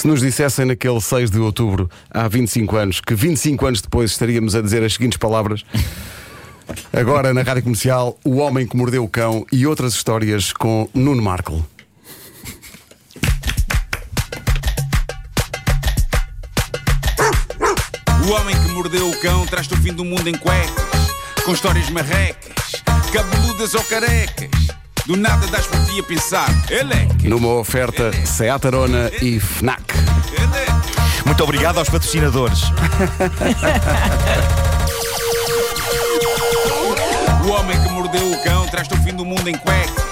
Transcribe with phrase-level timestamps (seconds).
[0.00, 4.54] Se nos dissessem naquele 6 de outubro, há 25 anos, que 25 anos depois estaríamos
[4.54, 5.62] a dizer as seguintes palavras.
[6.90, 11.20] Agora na rádio comercial, O Homem que Mordeu o Cão e outras histórias com Nuno
[11.20, 11.62] Markle.
[18.26, 21.12] O homem que mordeu o cão traz-te o fim do mundo em cuecas,
[21.44, 22.72] com histórias marrecas,
[23.12, 24.59] cabeludas ou carecas.
[25.10, 29.40] Do nada das por ti a pensar, ele é que, Numa oferta Seat Arona e
[29.40, 29.82] Fnac.
[29.92, 31.26] ele é que.
[31.26, 32.60] Muito obrigado aos patrocinadores.
[37.44, 40.04] O homem que mordeu o cão traz-te o fim do mundo em cuecas.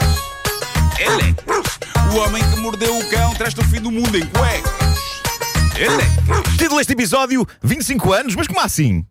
[0.98, 2.16] Ele que.
[2.16, 4.98] O homem que mordeu o cão traz-te o fim do mundo em cuecas.
[5.76, 6.58] Ele que.
[6.58, 9.06] Título deste episódio: 25 anos, mas como assim?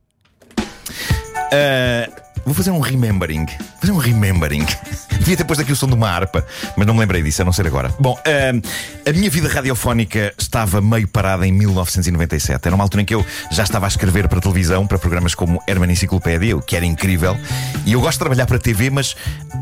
[1.53, 3.45] Ah, vou fazer um remembering.
[3.45, 4.65] Vou fazer um remembering.
[5.19, 7.45] Devia ter posto aqui o som de uma harpa, mas não me lembrei disso, a
[7.45, 7.93] não ser agora.
[7.99, 12.65] Bom, ah, a minha vida radiofónica estava meio parada em 1997.
[12.65, 15.61] Era uma altura em que eu já estava a escrever para televisão, para programas como
[15.67, 17.37] Herman Enciclopédia, o que era incrível.
[17.85, 19.15] E eu gosto de trabalhar para TV, mas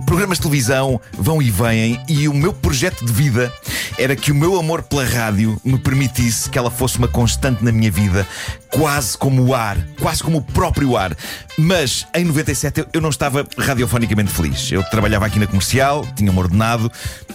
[0.05, 1.99] programas de televisão vão e vêm.
[2.07, 3.51] E o meu projeto de vida
[3.97, 7.71] era que o meu amor pela rádio me permitisse que ela fosse uma constante na
[7.71, 8.27] minha vida,
[8.69, 11.15] quase como o ar, quase como o próprio ar.
[11.57, 14.71] Mas em 97 eu- não estava radiofonicamente feliz.
[14.71, 16.91] Eu trabalhava aqui na comercial, tinha-me ordenado,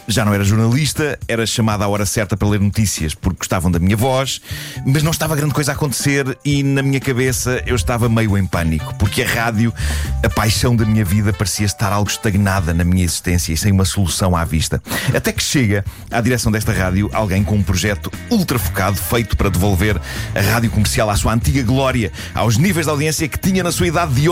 [0.08, 3.78] já não era jornalista, era chamado à hora certa para ler notícias porque gostavam da
[3.78, 4.40] minha voz,
[4.86, 8.46] mas não estava grande coisa a acontecer e na minha cabeça eu estava meio em
[8.46, 9.72] pânico, porque a rádio,
[10.24, 13.84] a paixão da minha vida, parecia estar algo estagnada na minha existência e sem uma
[13.84, 14.82] solução à vista.
[15.14, 19.48] Até que chega à direção desta rádio alguém com um projeto ultra focado, feito para
[19.50, 20.00] devolver
[20.34, 23.86] a rádio comercial à sua antiga glória, aos níveis de audiência que tinha na sua
[23.86, 24.30] idade de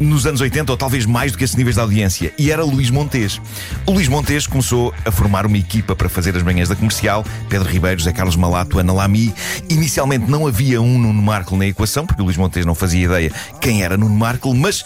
[0.00, 2.32] nos anos 80, ou talvez mais do que esses níveis de audiência.
[2.38, 3.40] E era Luís Montes.
[3.86, 7.24] O Luís Montes começou a formar uma equipa para fazer as manhãs da comercial.
[7.48, 9.34] Pedro Ribeiro, José Carlos Malato, Ana Lamy.
[9.68, 13.32] Inicialmente não havia um Nuno Marco na equação, porque o Luís Montes não fazia ideia
[13.60, 14.84] quem era Nuno Marco, mas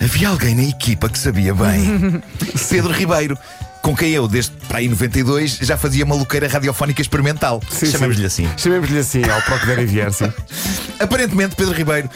[0.00, 2.22] havia alguém na equipa que sabia bem.
[2.68, 3.38] Pedro Ribeiro.
[3.82, 7.62] Com quem eu, desde para aí 92, já fazia maluqueira radiofónica experimental.
[7.72, 8.46] Chamemos-lhe assim.
[8.56, 10.30] Chamemos-lhe assim, ao próprio der e sim.
[11.00, 12.10] Aparentemente, Pedro Ribeiro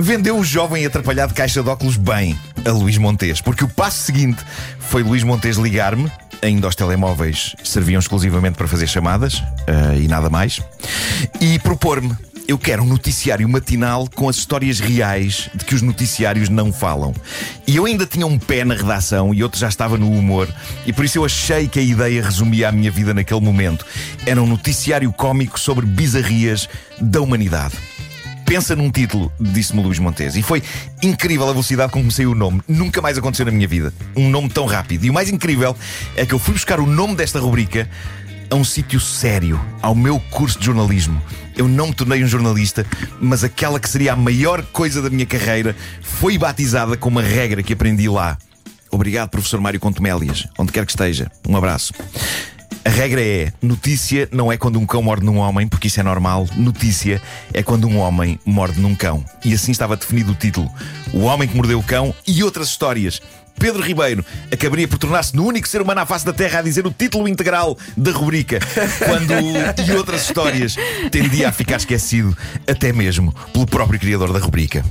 [0.00, 3.98] vendeu o jovem e atrapalhado caixa de óculos bem a Luís Montes, porque o passo
[3.98, 4.42] seguinte
[4.78, 6.10] foi Luís Montes ligar-me.
[6.42, 10.58] Ainda os telemóveis serviam exclusivamente para fazer chamadas ah, e nada mais.
[11.38, 12.16] E propor-me:
[12.48, 17.14] eu quero um noticiário matinal com as histórias reais de que os noticiários não falam.
[17.66, 20.48] E eu ainda tinha um pé na redação e outro já estava no humor,
[20.86, 23.84] e por isso eu achei que a ideia resumia a minha vida naquele momento.
[24.24, 26.68] Era um noticiário cómico sobre bizarrias
[27.00, 27.76] da humanidade.
[28.50, 30.34] Pensa num título, disse-me Luís Montes.
[30.34, 30.60] E foi
[31.00, 32.60] incrível a velocidade com que me saiu o nome.
[32.66, 33.94] Nunca mais aconteceu na minha vida.
[34.16, 35.04] Um nome tão rápido.
[35.04, 35.76] E o mais incrível
[36.16, 37.88] é que eu fui buscar o nome desta rubrica
[38.50, 41.22] a um sítio sério, ao meu curso de jornalismo.
[41.56, 42.84] Eu não me tornei um jornalista,
[43.20, 47.62] mas aquela que seria a maior coisa da minha carreira foi batizada com uma regra
[47.62, 48.36] que aprendi lá.
[48.90, 51.30] Obrigado, professor Mário Contumélias, onde quer que esteja.
[51.48, 51.94] Um abraço.
[52.90, 56.02] A regra é: notícia não é quando um cão morde num homem, porque isso é
[56.02, 56.48] normal.
[56.56, 57.22] Notícia
[57.54, 59.24] é quando um homem morde num cão.
[59.44, 60.68] E assim estava definido o título:
[61.12, 63.22] O Homem que Mordeu o Cão e outras histórias.
[63.60, 66.84] Pedro Ribeiro acabaria por tornar-se no único ser humano à face da Terra a dizer
[66.84, 68.58] o título integral da rubrica,
[69.04, 69.34] quando
[69.86, 70.74] e outras histórias
[71.12, 72.36] tendia a ficar esquecido,
[72.66, 74.84] até mesmo pelo próprio criador da rubrica.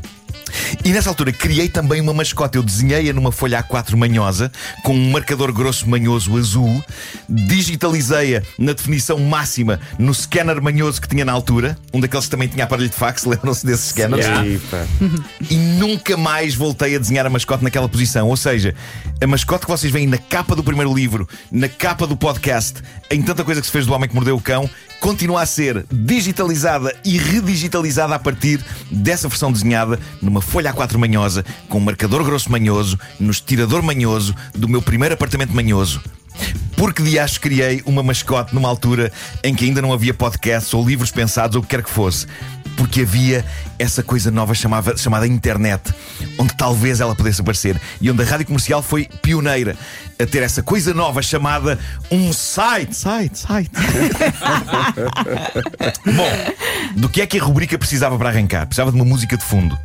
[0.83, 2.57] E nessa altura criei também uma mascote.
[2.57, 4.51] Eu desenhei-a numa folha A4 manhosa,
[4.83, 6.83] com um marcador grosso manhoso azul,
[7.27, 12.47] digitalizei-a na definição máxima no scanner manhoso que tinha na altura, um daqueles que também
[12.47, 14.25] tinha aparelho de fax, lembram-se desses scanners?
[14.69, 14.85] Pá.
[15.49, 18.27] E nunca mais voltei a desenhar a mascote naquela posição.
[18.27, 18.75] Ou seja,
[19.21, 23.21] a mascote que vocês veem na capa do primeiro livro, na capa do podcast, em
[23.21, 26.95] tanta coisa que se fez do Homem que Mordeu o Cão, continua a ser digitalizada
[27.03, 32.51] e redigitalizada a partir dessa versão desenhada numa folha A4 manhosa, com um marcador grosso
[32.51, 36.01] manhoso, no estirador manhoso do meu primeiro apartamento manhoso.
[36.75, 39.11] Porque de acho criei uma mascote numa altura
[39.43, 42.25] em que ainda não havia podcasts ou livros pensados ou o que quer que fosse.
[42.77, 43.43] Porque havia
[43.77, 45.93] essa coisa nova chamava, chamada internet,
[46.37, 49.75] onde talvez ela pudesse aparecer e onde a rádio comercial foi pioneira
[50.17, 51.77] a ter essa coisa nova chamada
[52.09, 52.95] um site.
[52.95, 53.71] Site, site.
[56.05, 56.31] Bom,
[56.95, 58.65] do que é que a rubrica precisava para arrancar?
[58.65, 59.77] Precisava de uma música de fundo.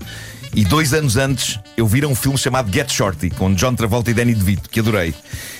[0.56, 4.14] E dois anos antes eu vira um filme chamado Get Shorty, com John Travolta e
[4.14, 5.12] Danny DeVito, que adorei.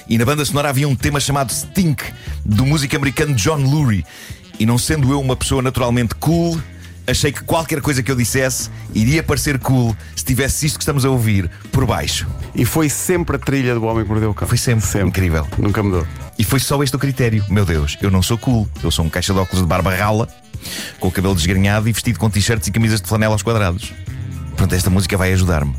[0.09, 2.05] E na banda sonora havia um tema chamado Stink,
[2.45, 4.05] do músico americano John Lurie.
[4.57, 6.61] E não sendo eu uma pessoa naturalmente cool,
[7.09, 11.05] achei que qualquer coisa que eu dissesse iria parecer cool se tivesse isto que estamos
[11.05, 12.29] a ouvir por baixo.
[12.55, 14.47] E foi sempre a trilha do Homem que Mordeu o Cão.
[14.47, 15.45] Foi sempre, incrível.
[15.59, 16.07] Nunca mudou.
[16.39, 17.45] E foi só este o critério.
[17.49, 18.69] Meu Deus, eu não sou cool.
[18.81, 20.29] Eu sou um caixa de óculos de barba rala,
[21.01, 23.93] com o cabelo desgrenhado e vestido com t-shirts e camisas de flanela aos quadrados.
[24.57, 25.75] Pronto, esta música vai ajudar-me.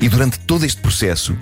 [0.00, 1.36] E durante todo este processo,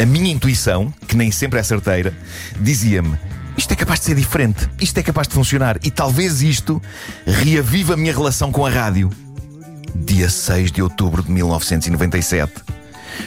[0.00, 2.14] a minha intuição, que nem sempre é certeira,
[2.60, 3.18] dizia-me:
[3.56, 6.80] isto é capaz de ser diferente, isto é capaz de funcionar e talvez isto
[7.26, 9.10] reaviva a minha relação com a rádio.
[9.94, 12.52] Dia 6 de outubro de 1997.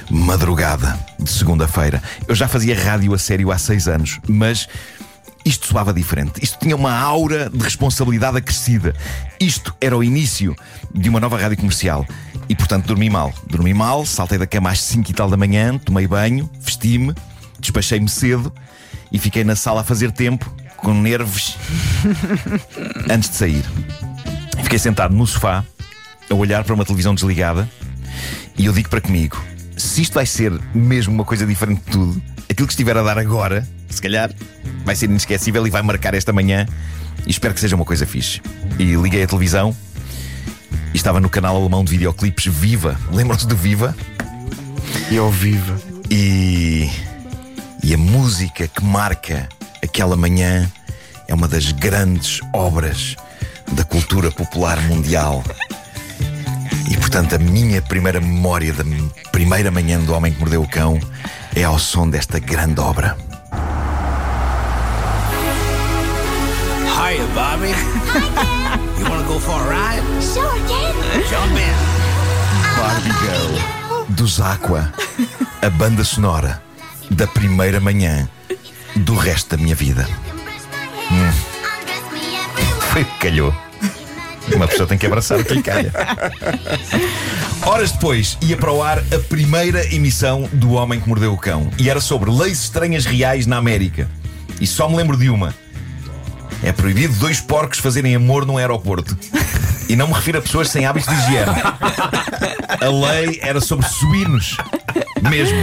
[0.09, 2.01] Madrugada de segunda-feira.
[2.27, 4.67] Eu já fazia rádio a sério há seis anos, mas
[5.49, 6.43] isto soava diferente.
[6.43, 8.93] Isto tinha uma aura de responsabilidade acrescida.
[9.39, 10.55] Isto era o início
[10.93, 12.05] de uma nova rádio comercial.
[12.47, 13.33] E portanto dormi mal.
[13.47, 17.15] Dormi mal, saltei da cama às 5 e tal da manhã, tomei banho, vesti-me,
[17.59, 18.53] despachei-me cedo
[19.11, 20.47] e fiquei na sala a fazer tempo,
[20.77, 21.57] com nervos,
[23.09, 23.65] antes de sair.
[24.61, 25.65] Fiquei sentado no sofá,
[26.29, 27.67] a olhar para uma televisão desligada,
[28.55, 29.43] e eu digo para comigo:
[29.75, 32.21] se isto vai ser mesmo uma coisa diferente de tudo,
[32.59, 34.29] aquilo que estiver a dar agora, se calhar,
[34.83, 36.65] vai ser inesquecível e vai marcar esta manhã.
[37.25, 38.41] E espero que seja uma coisa fixe.
[38.77, 39.73] E liguei a televisão
[40.93, 42.99] e estava no canal alemão de videoclipes Viva.
[43.13, 43.95] Lembram-se do Viva?
[45.09, 45.79] E ao viva.
[46.09, 46.89] E.
[47.81, 49.47] E a música que marca
[49.81, 50.69] aquela manhã
[51.29, 53.15] é uma das grandes obras
[53.71, 55.45] da cultura popular mundial.
[56.91, 58.83] E portanto, a minha primeira memória da
[59.31, 60.99] primeira manhã do Homem que Mordeu o Cão
[61.59, 63.17] é ao som desta grande obra.
[66.95, 67.73] Hiya, Bobby.
[68.97, 70.03] you want to go for a ride?
[70.21, 70.93] Sure, Ken.
[71.29, 71.75] Jump in.
[72.77, 73.79] Barbie Girl
[74.09, 74.91] dos Aqua,
[75.61, 76.61] a banda sonora
[77.11, 78.27] da primeira manhã
[78.95, 80.07] do resto da minha vida.
[81.11, 81.31] Hum.
[82.91, 83.68] Foi o que calhou.
[84.55, 85.91] Uma pessoa tem que abraçar o que lhe calha.
[87.65, 91.69] Horas depois, ia para o ar a primeira emissão do Homem que Mordeu o Cão.
[91.77, 94.09] E era sobre leis estranhas reais na América.
[94.59, 95.53] E só me lembro de uma.
[96.63, 99.17] É proibido dois porcos fazerem amor num aeroporto.
[99.87, 101.51] E não me refiro a pessoas sem hábitos de higiene.
[102.81, 104.57] A lei era sobre suínos.
[105.27, 105.57] Mesmo.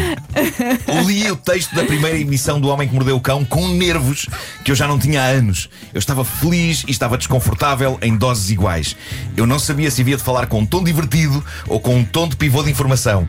[1.07, 4.27] Li o texto da primeira emissão do Homem que Mordeu o Cão com nervos
[4.65, 5.69] que eu já não tinha há anos.
[5.95, 8.97] Eu estava feliz e estava desconfortável em doses iguais.
[9.37, 12.29] Eu não sabia se havia de falar com um tom divertido ou com um tom
[12.29, 13.29] de pivô de informação.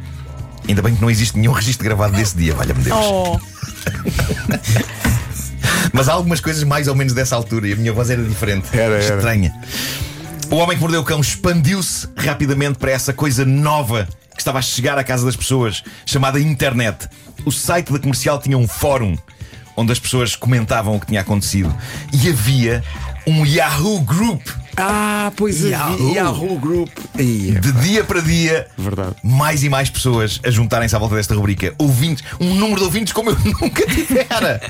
[0.68, 2.98] Ainda bem que não existe nenhum registro gravado desse dia, valha-me Deus.
[3.00, 3.40] Oh,
[5.94, 8.68] Mas há algumas coisas mais ou menos dessa altura e a minha voz era diferente.
[8.74, 9.16] Era, era.
[9.16, 9.54] Estranha.
[10.50, 14.62] O Homem que Mordeu o Cão expandiu-se rapidamente para essa coisa nova que estava a
[14.62, 17.10] chegar à casa das pessoas, chamada internet.
[17.46, 19.18] O site da comercial tinha um fórum
[19.76, 21.76] onde as pessoas comentavam o que tinha acontecido
[22.14, 22.82] e havia
[23.28, 24.48] um Yahoo Group.
[24.80, 25.70] Ah, pois é.
[25.70, 26.14] Yahoo.
[26.14, 26.90] Yahoo Group.
[27.18, 27.60] Ia.
[27.60, 29.16] De dia para dia, Verdade.
[29.24, 31.74] mais e mais pessoas a juntarem-se à volta desta rubrica.
[31.80, 34.62] Ouvintes, um número de ouvintes como eu nunca tivera.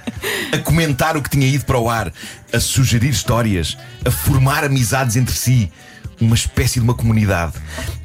[0.54, 2.12] A comentar o que tinha ido para o ar,
[2.54, 5.70] a sugerir histórias, a formar amizades entre si.
[6.22, 7.54] Uma espécie de uma comunidade.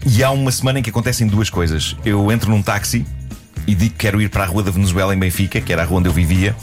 [0.04, 1.96] E há uma semana em que acontecem duas coisas.
[2.04, 3.06] Eu entro num táxi
[3.66, 5.84] e digo que quero ir para a Rua da Venezuela em Benfica, que era a
[5.86, 6.54] rua onde eu vivia.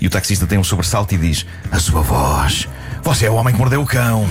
[0.00, 2.66] E o taxista tem um sobressalto e diz: A sua voz,
[3.02, 4.26] você é o homem que mordeu o cão.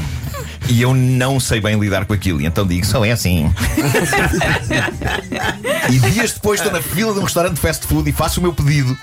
[0.70, 2.42] E eu não sei bem lidar com aquilo.
[2.42, 3.52] E então digo: Só é assim.
[5.90, 8.44] E dias depois estou na fila de um restaurante de fast food e faço o
[8.44, 8.98] meu pedido.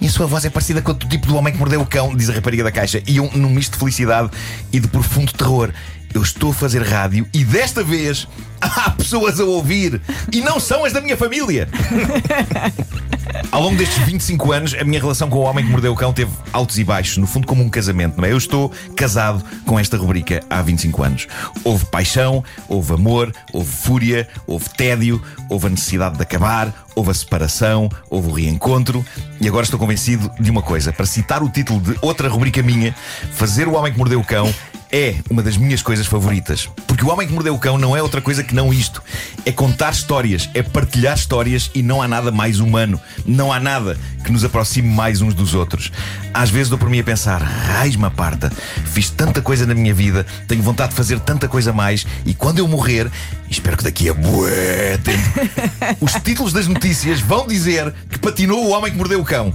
[0.00, 2.14] E a sua voz é parecida com o tipo do homem que mordeu o cão,
[2.16, 3.02] diz a rapariga da caixa.
[3.06, 4.30] E eu, num misto de felicidade
[4.72, 5.72] e de profundo terror,
[6.14, 8.26] eu estou a fazer rádio e desta vez
[8.60, 10.00] há pessoas a ouvir
[10.32, 11.68] e não são as da minha família.
[13.52, 16.12] Ao longo destes 25 anos, a minha relação com o homem que mordeu o cão
[16.12, 18.30] teve altos e baixos, no fundo, como um casamento, não é?
[18.30, 21.26] Eu estou casado com esta rubrica há 25 anos.
[21.64, 27.14] Houve paixão, houve amor, houve fúria, houve tédio, houve a necessidade de acabar, houve a
[27.14, 29.04] separação, houve o reencontro.
[29.40, 32.94] E agora estou convencido de uma coisa: para citar o título de outra rubrica minha,
[33.32, 34.54] fazer o homem que mordeu o cão
[34.92, 36.68] é uma das minhas coisas favoritas.
[36.86, 39.02] Porque o homem que mordeu o cão não é outra coisa que não isto.
[39.44, 43.00] É contar histórias, é partilhar histórias e não há nada mais humano.
[43.24, 45.90] Não há nada que nos aproxime mais uns dos outros.
[46.34, 48.52] Às vezes dou por mim a pensar, raiz-me parta,
[48.86, 52.58] fiz tanta coisa na minha vida, tenho vontade de fazer tanta coisa mais e quando
[52.58, 53.10] eu morrer,
[53.48, 58.70] espero que daqui a bué tempo, os títulos das notícias vão dizer que patinou o
[58.70, 59.54] homem que mordeu o cão.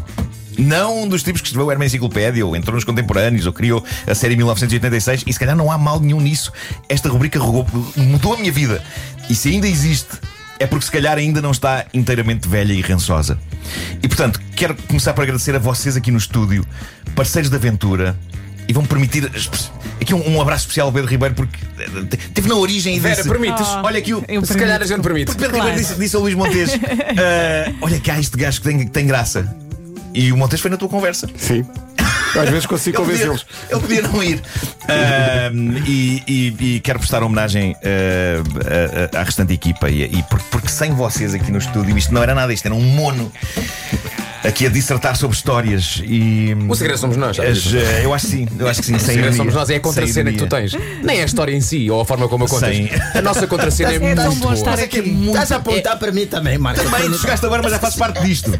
[0.58, 4.16] Não um dos tipos que escreveu Herman Enciclopédia, ou entrou nos contemporâneos, ou criou a
[4.16, 6.52] série 1986, e se calhar não há mal nenhum nisso.
[6.90, 7.40] Esta rubrica
[7.96, 8.82] mudou a minha vida.
[9.30, 10.10] E se ainda existe,
[10.60, 13.38] é porque se calhar ainda não está inteiramente velha e rançosa.
[14.02, 16.66] E portanto, quero começar por agradecer a vocês aqui no estúdio,
[17.16, 18.16] parceiros de aventura,
[18.68, 19.30] e vão permitir.
[20.02, 23.16] Aqui um, um abraço especial ao Pedro Ribeiro, porque eh, teve na origem e Vera,
[23.16, 23.28] disse.
[23.30, 23.66] permites?
[23.84, 24.24] Olha aqui o.
[24.46, 25.26] Se calhar a gente permite.
[25.26, 25.70] Porque Pedro Claro.
[25.70, 26.72] Ribeiro disse, disse ao Luís Montes:
[27.18, 29.56] "Ah, Olha cá este gajo que tem, que tem graça.
[30.15, 31.27] E o Montes foi na tua conversa.
[31.38, 31.65] Sim.
[32.38, 33.45] Às vezes consigo Ele podia, convencê-los.
[33.69, 34.41] ele podia não ir.
[34.89, 39.89] Ahm, e, e- e quero prestar homenagem ah, à- restante equipa.
[39.89, 42.75] E, e por- porque sem vocês aqui no estúdio, isto não era nada, isto era
[42.75, 43.31] um mono.
[44.43, 46.55] Aqui a dissertar sobre histórias e.
[46.69, 47.65] O segredo somos nós, As,
[48.03, 48.95] eu acho que sim, eu acho que sim.
[48.95, 50.74] O segredo somos nós, é a contracena que tu tens.
[51.03, 52.69] Nem é a história em si ou a forma como a contas.
[52.75, 54.53] Sem- A nossa contracena é, É muito bom boa.
[54.53, 55.00] estar aqui.
[55.00, 56.84] Estás a apontar para mim também, Marco.
[56.84, 58.51] Também, chegaste agora, mas já fazes parte disto.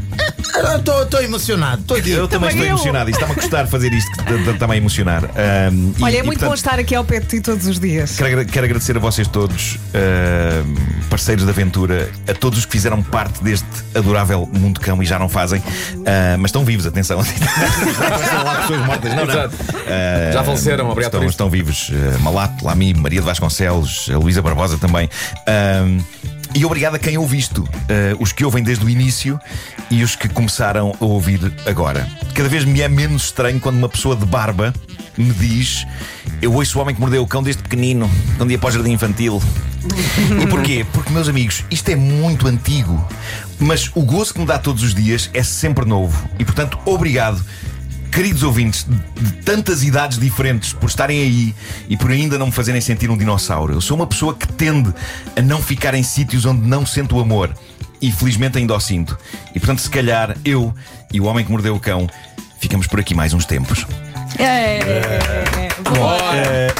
[0.56, 1.82] Estou emocionado.
[1.82, 2.70] Estou Eu também estou eu.
[2.72, 3.10] emocionado.
[3.10, 4.12] Isto está-me a custar fazer isto,
[4.58, 5.24] também a emocionar.
[5.24, 7.80] E- Olha, é e, muito bom portanto, estar aqui ao pé de ti todos os
[7.80, 8.16] dias.
[8.18, 10.76] Quero, quero agradecer a vocês todos, ahm,
[11.10, 15.18] parceiros da aventura, a todos os que fizeram parte deste adorável mundo cão e já
[15.20, 15.62] não fazem,
[16.06, 17.18] Ah, mas estão vivos, atenção.
[18.46, 19.26] Lá pessoas mortas, não,
[20.34, 21.30] Já faleceram, obrigado estão, por isto.
[21.32, 21.92] estão vivos.
[21.94, 25.10] Ah, Malato, Lami, Maria de Vasconcelos, a Luísa Barbosa também.
[26.56, 29.38] E obrigado a quem ouve isto, ah, os que ouvem desde o início
[29.92, 32.08] e os que começaram a ouvir agora.
[32.34, 34.74] Cada vez me é menos estranho quando uma pessoa de barba
[35.18, 35.86] me diz:
[36.42, 38.72] Eu ouço o homem que mordeu o cão desde pequenino, de um dia para o
[38.72, 39.44] jardim infantil.
[40.42, 40.86] e porquê?
[40.94, 43.06] Porque, meus amigos, isto é muito antigo,
[43.60, 46.28] mas o gozo que me dá todos os dias é sempre novo.
[46.40, 47.44] E portanto, obrigado.
[48.16, 51.54] Queridos ouvintes de tantas idades diferentes, por estarem aí
[51.90, 53.74] e por ainda não me fazerem sentir um dinossauro.
[53.74, 54.94] Eu sou uma pessoa que tende
[55.36, 57.54] a não ficar em sítios onde não sinto o amor.
[58.02, 59.18] E felizmente ainda o sinto.
[59.54, 60.74] E portanto, se calhar, eu
[61.12, 62.10] e o homem que mordeu o cão
[62.58, 63.86] ficamos por aqui mais uns tempos.
[64.40, 65.78] É, Eh,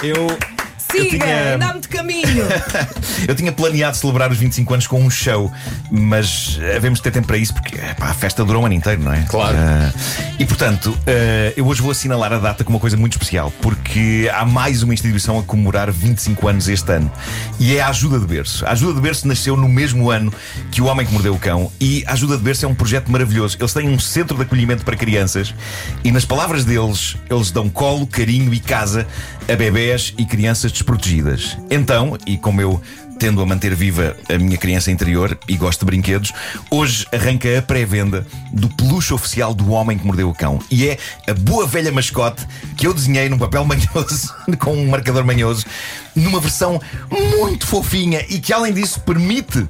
[0.04, 0.16] eu.
[0.18, 0.55] eu
[1.04, 2.46] Siga, tinha- dá-me de caminho.
[3.28, 5.52] Eu tinha planeado celebrar os 25 anos com um show,
[5.92, 9.02] mas havemos de ter tempo para isso porque epá, a festa durou um ano inteiro,
[9.02, 9.22] não é?
[9.24, 9.56] Claro.
[9.58, 9.92] Ah,
[10.38, 14.30] e portanto, ah, eu hoje vou assinalar a data com uma coisa muito especial, porque
[14.34, 17.12] há mais uma instituição a comemorar 25 anos este ano.
[17.60, 18.66] E é a Ajuda de Berço.
[18.66, 20.34] A Ajuda de Berço nasceu no mesmo ano
[20.72, 23.12] que O Homem que Mordeu o Cão, e a Ajuda de Berço é um projeto
[23.12, 23.58] maravilhoso.
[23.60, 25.54] Eles têm um centro de acolhimento para crianças,
[26.04, 29.08] e nas palavras deles, eles dão colo, carinho e casa
[29.48, 31.58] a bebés e crianças desprotegidas.
[31.70, 32.80] Então, e como eu
[33.18, 36.32] tendo a manter viva a minha criança interior e gosto de brinquedos,
[36.70, 40.60] hoje arranca a pré-venda do peluche oficial do Homem que Mordeu o Cão.
[40.70, 42.46] E é a boa velha mascote
[42.78, 45.66] que eu desenhei num papel manhoso, com um marcador manhoso,
[46.16, 49.68] numa versão muito fofinha e que, além disso, permite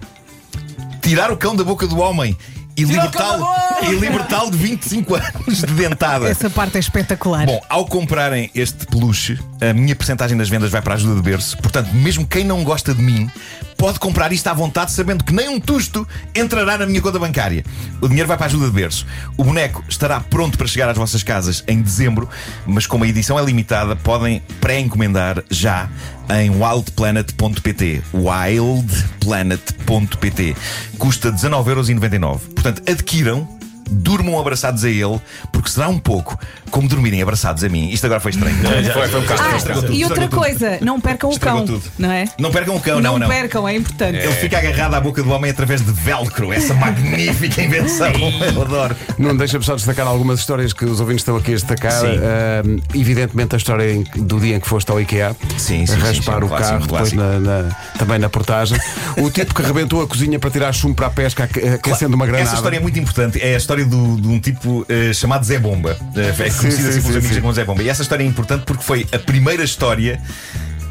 [1.01, 2.35] tirar o cão da boca do homem.
[2.77, 3.47] E libertá-lo
[3.83, 6.27] e libertá-lo de 25 anos de dentada.
[6.27, 7.45] Essa parte é espetacular.
[7.45, 11.21] Bom, ao comprarem este peluche, a minha porcentagem das vendas vai para a ajuda de
[11.21, 11.57] berço.
[11.57, 13.29] Portanto, mesmo quem não gosta de mim
[13.77, 17.63] pode comprar isto à vontade, sabendo que nem um tusto entrará na minha conta bancária.
[18.01, 19.05] O dinheiro vai para a ajuda de berço.
[19.37, 22.29] O boneco estará pronto para chegar às vossas casas em dezembro,
[22.65, 25.89] mas como a edição é limitada, podem pré-encomendar já
[26.29, 28.03] em wildplanet.pt.
[28.13, 30.55] Wildplanet.pt.
[30.97, 32.39] Custa 19,99€.
[32.53, 33.54] Portanto, adquiram
[33.89, 35.19] durmam abraçados a ele,
[35.51, 36.37] porque será um pouco
[36.71, 37.89] como dormirem abraçados a mim.
[37.89, 38.55] Isto agora foi estranho.
[38.93, 41.83] Foi, foi um bocado Ah, estragou tudo, e outra coisa, não percam o cão, tudo.
[41.97, 42.25] não é?
[42.39, 43.27] Não percam o cão, não, não.
[43.27, 44.17] percam, é importante.
[44.17, 48.11] Ele fica agarrado à boca do homem através de velcro, essa magnífica invenção.
[48.53, 48.95] Eu adoro.
[49.17, 51.91] Não deixa-me só destacar algumas histórias que os ouvintes estão aqui a destacar.
[52.01, 52.07] Sim.
[52.17, 56.01] Ahm, evidentemente, a história do dia em que foste ao IKEA, Sim, sim, a sim,
[56.01, 57.21] raspar sim, um o clássico, carro, um depois clássico.
[57.21, 58.77] na- na- também na portagem.
[59.17, 62.25] o tipo que rebentou a cozinha para tirar chumbo para a pesca, aque- aquecendo uma
[62.25, 62.47] granada.
[62.49, 63.41] Essa história é muito importante.
[63.41, 65.97] É a história do- de um tipo eh, chamado Zé Bomba.
[66.15, 67.83] Eh, é conhecido sim, assim pelos amigos como Zé Bomba.
[67.83, 70.21] E essa história é importante porque foi a primeira história.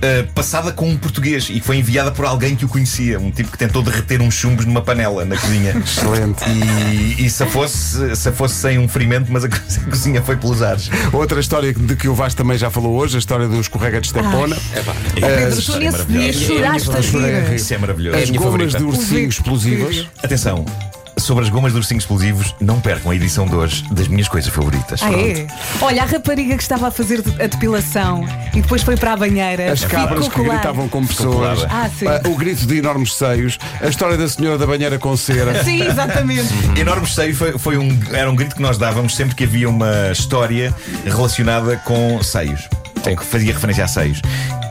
[0.03, 3.50] eh, passada com um português e foi enviada por alguém que o conhecia, um tipo
[3.50, 5.71] que tentou derreter uns chumbos numa panela na cozinha.
[5.83, 6.43] Excelente.
[7.17, 10.37] E, e se, fosse, se fosse sem um ferimento, mas a co- a cozinha foi
[10.37, 10.91] pelos ares.
[11.11, 14.09] Outra história de que o Vasco também já falou hoje, a história do escorrega de
[14.09, 14.57] Estepona.
[14.57, 16.38] História é nesse dia maravilhosa.
[16.45, 17.55] choraste a rir.
[17.55, 18.19] Isso é maravilhoso.
[18.19, 18.79] As gomas favorita.
[18.79, 20.07] de ursinhos explosivas.
[20.23, 20.67] Atenção,
[21.25, 24.52] sobre as gomas de ursinhos explosivos, não percam a edição de hoje das minhas coisas
[24.52, 25.02] favoritas.
[25.02, 25.47] Ah, é?
[25.81, 29.73] Olha, a rapariga que estava a fazer a depilação e depois foi para a banheira.
[29.73, 31.64] As cabras que gritavam como pessoas.
[31.69, 32.07] Ah, sim.
[32.07, 35.54] Ah, o grito de enormes seios, a história da senhora da banheira com cera.
[35.64, 36.52] Sim, exatamente.
[36.78, 40.11] Enorme seio foi, foi um, era um grito que nós dávamos sempre que havia uma
[40.12, 42.69] história relacionada com seios.
[43.07, 44.21] Ou que fazia referência a seios.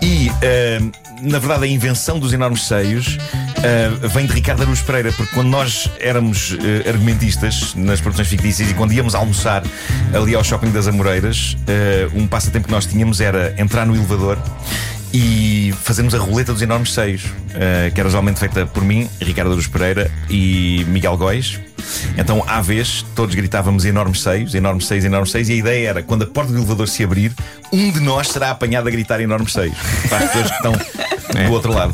[0.02, 3.18] E, ah, na verdade, a invenção dos enormes seios
[3.64, 8.70] ah, vem de Ricardo Aruz Pereira, porque quando nós éramos ah, argumentistas nas produções fictícias
[8.70, 9.64] e quando íamos almoçar
[10.14, 14.38] ali ao shopping das Amoreiras, ah, um passatempo que nós tínhamos era entrar no elevador
[15.14, 17.22] e fazermos a roleta dos enormes seios,
[17.94, 21.60] que era geralmente feita por mim, Ricardo Aruz Pereira e Miguel Góis.
[22.18, 26.04] Então, à vez, todos gritávamos enormes seios, enormes seios, enormes seios, e a ideia era,
[26.04, 27.32] quando a porta do elevador se abrir,
[27.72, 29.76] um de nós será apanhado a gritar enormes seios.
[30.10, 30.74] Para as pessoas que estão
[31.48, 31.94] do outro lado.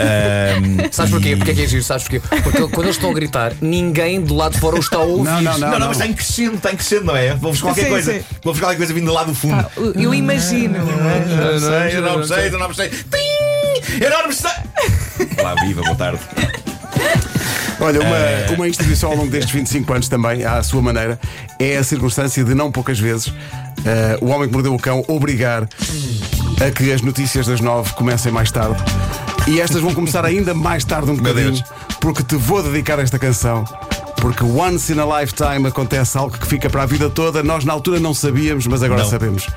[0.00, 1.30] Ahm, Sabes porquê?
[1.32, 1.82] e- Porquê é que é giro?
[1.82, 2.20] Sabes porquê?
[2.42, 5.30] Porque quando eles estão a gritar, ninguém do lado de fora os está a ouvir.
[5.30, 7.34] Não, não, Não, não, mas está em crescendo, está em crescendo, não é?
[7.34, 8.12] Vamos qualquer Sim, coisa.
[8.14, 8.24] sim.
[8.42, 9.64] Vamos qualquer coisa vindo lá do fundo.
[9.94, 10.76] Eu imagino.
[10.76, 12.90] Enorme seis, enorme seis, enorme seis.
[13.10, 14.04] Tim!
[14.04, 14.34] Enorme!
[15.38, 16.20] Olá, viva, boa tarde.
[17.84, 18.46] Olha, uma, Eh.
[18.56, 21.18] uma instituição ao longo destes 25 anos também, à sua maneira,
[21.58, 23.32] é a circunstância de não poucas vezes
[23.84, 25.68] eh, o homem que mordeu o cão obrigar
[26.64, 28.80] a que as notícias das nove comecem mais tarde.
[29.48, 31.60] E estas vão começar ainda mais tarde um bocadinho,
[32.00, 33.64] porque te vou dedicar esta canção.
[34.20, 37.42] Porque once in a lifetime acontece algo que fica para a vida toda.
[37.42, 39.10] Nós na altura não sabíamos, mas agora Não.
[39.10, 39.48] sabemos.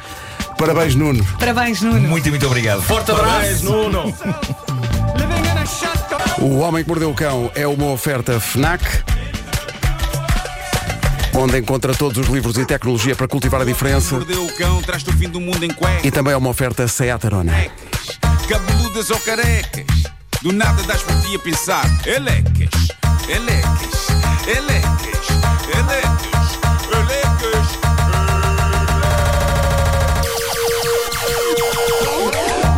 [0.58, 1.24] Parabéns, Nuno.
[1.38, 2.00] Parabéns, Nuno.
[2.08, 2.82] Muito, muito obrigado.
[2.82, 3.64] Forte abraço!
[3.64, 4.12] Nuno.
[6.38, 8.84] O Homem que Mordeu o Cão é uma oferta FNAC,
[11.34, 14.16] onde encontra todos os livros e tecnologia para cultivar a diferença.
[14.16, 16.04] Mordeu o cão, traz-te o fim do mundo em cuecas.
[16.04, 17.54] E também é uma oferta Seat Arona.
[18.50, 19.86] Cabeludas ou carecas.
[20.42, 21.86] Do nada das por ti a pensar.
[22.06, 22.70] Elecas,
[23.30, 24.08] elecas,
[24.46, 25.28] elecas,
[25.74, 26.60] elecas,
[26.92, 27.68] elecas.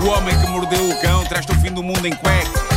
[0.03, 2.76] O homem que mordeu o cão traz-te o fim do mundo em cuecas.